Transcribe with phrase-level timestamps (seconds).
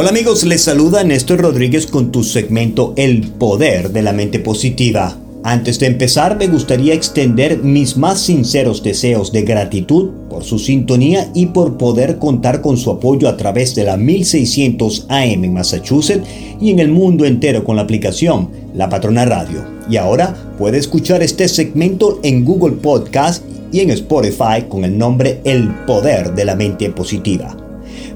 [0.00, 5.18] Hola amigos, les saluda Néstor Rodríguez con tu segmento El Poder de la Mente Positiva.
[5.42, 11.28] Antes de empezar, me gustaría extender mis más sinceros deseos de gratitud por su sintonía
[11.34, 16.28] y por poder contar con su apoyo a través de la 1600 AM en Massachusetts
[16.60, 19.64] y en el mundo entero con la aplicación La Patrona Radio.
[19.90, 25.40] Y ahora puede escuchar este segmento en Google Podcast y en Spotify con el nombre
[25.42, 27.57] El Poder de la Mente Positiva.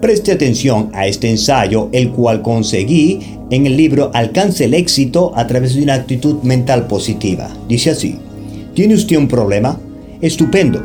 [0.00, 3.20] Preste atención a este ensayo, el cual conseguí
[3.50, 7.48] en el libro Alcance el éxito a través de una actitud mental positiva.
[7.66, 8.18] Dice así,
[8.74, 9.80] ¿tiene usted un problema?
[10.20, 10.82] Estupendo.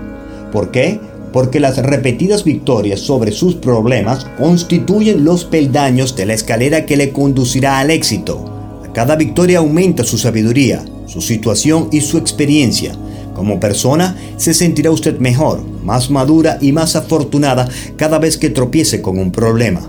[0.53, 0.97] ¿Por qué?
[1.33, 7.11] Porque las repetidas victorias sobre sus problemas constituyen los peldaños de la escalera que le
[7.11, 8.79] conducirá al éxito.
[8.85, 12.93] A cada victoria aumenta su sabiduría, su situación y su experiencia
[13.41, 19.01] como persona, se sentirá usted mejor, más madura y más afortunada cada vez que tropiece
[19.01, 19.81] con un problema.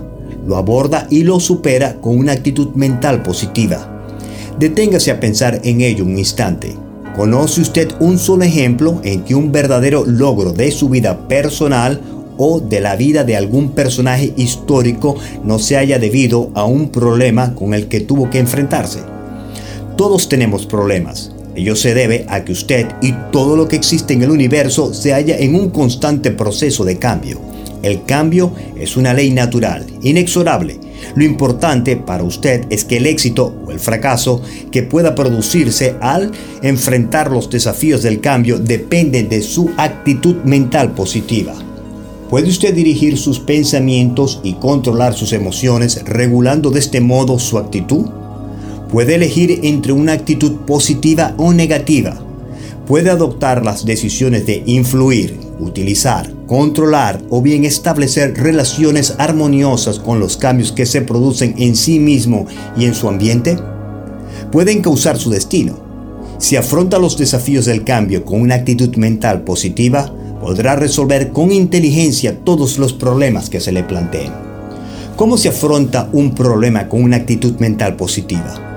[0.47, 4.07] Lo aborda y lo supera con una actitud mental positiva.
[4.57, 6.75] Deténgase a pensar en ello un instante.
[7.15, 12.01] ¿Conoce usted un solo ejemplo en que un verdadero logro de su vida personal
[12.37, 17.53] o de la vida de algún personaje histórico no se haya debido a un problema
[17.53, 19.01] con el que tuvo que enfrentarse?
[19.95, 24.23] Todos tenemos problemas, Ello se debe a que usted y todo lo que existe en
[24.23, 27.39] el universo se halla en un constante proceso de cambio.
[27.83, 30.79] El cambio es una ley natural, inexorable.
[31.15, 36.31] Lo importante para usted es que el éxito o el fracaso que pueda producirse al
[36.61, 41.53] enfrentar los desafíos del cambio depende de su actitud mental positiva.
[42.29, 48.05] ¿Puede usted dirigir sus pensamientos y controlar sus emociones regulando de este modo su actitud?
[48.93, 52.15] Puede elegir entre una actitud positiva o negativa.
[52.85, 60.37] Puede adoptar las decisiones de influir, utilizar, controlar o bien establecer relaciones armoniosas con los
[60.37, 62.45] cambios que se producen en sí mismo
[62.77, 63.57] y en su ambiente.
[64.51, 65.73] Pueden causar su destino.
[66.37, 72.37] Si afronta los desafíos del cambio con una actitud mental positiva, podrá resolver con inteligencia
[72.43, 74.31] todos los problemas que se le planteen.
[75.15, 78.69] ¿Cómo se afronta un problema con una actitud mental positiva?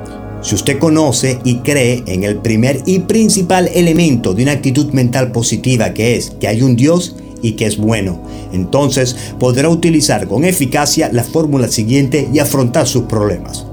[0.47, 5.33] Si usted conoce y cree en el primer y principal elemento de una actitud mental
[5.33, 10.45] positiva que es que hay un Dios y que es bueno, entonces podrá utilizar con
[10.45, 13.67] eficacia la fórmula siguiente y afrontar sus problemas.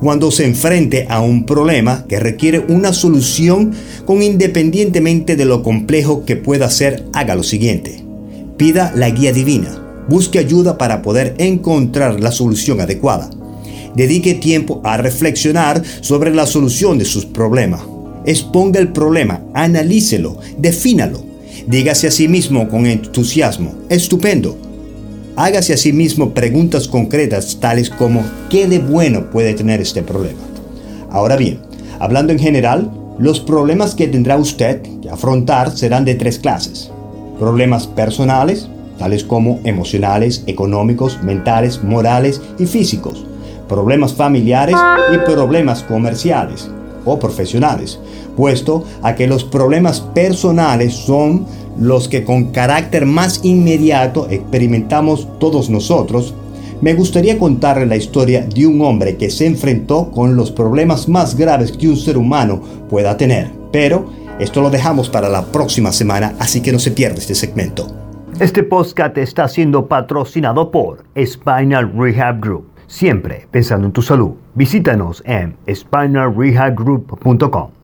[0.00, 3.72] Cuando se enfrente a un problema que requiere una solución
[4.04, 8.02] con independientemente de lo complejo que pueda ser, haga lo siguiente.
[8.56, 9.80] Pida la guía divina.
[10.08, 13.30] Busque ayuda para poder encontrar la solución adecuada
[13.94, 17.82] dedique tiempo a reflexionar sobre la solución de sus problemas.
[18.24, 21.22] Exponga el problema, analícelo, defínalo.
[21.66, 24.56] Dígase a sí mismo con entusiasmo, estupendo.
[25.36, 30.40] Hágase a sí mismo preguntas concretas tales como ¿qué de bueno puede tener este problema?
[31.10, 31.60] Ahora bien,
[31.98, 36.90] hablando en general, los problemas que tendrá usted que afrontar serán de tres clases.
[37.38, 38.68] Problemas personales,
[38.98, 43.24] tales como emocionales, económicos, mentales, morales y físicos
[43.70, 44.74] problemas familiares
[45.14, 46.68] y problemas comerciales
[47.04, 48.00] o profesionales,
[48.36, 51.46] puesto a que los problemas personales son
[51.78, 56.34] los que con carácter más inmediato experimentamos todos nosotros,
[56.80, 61.36] me gustaría contarle la historia de un hombre que se enfrentó con los problemas más
[61.36, 63.50] graves que un ser humano pueda tener.
[63.70, 64.10] Pero
[64.40, 67.86] esto lo dejamos para la próxima semana, así que no se pierda este segmento.
[68.40, 74.32] Este podcast está siendo patrocinado por Spinal Rehab Group siempre pensando en tu salud.
[74.54, 77.79] Visítanos en spinalrehabgroup.com.